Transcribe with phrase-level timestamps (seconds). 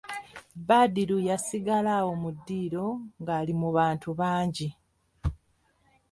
[0.67, 2.85] Badru yasigala awo mu ddiiro
[3.19, 4.67] nga ali mu bantu bangi.